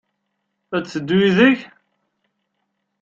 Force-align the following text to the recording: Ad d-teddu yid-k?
Ad 0.75 0.81
d-teddu 0.83 1.17
yid-k? 1.21 1.59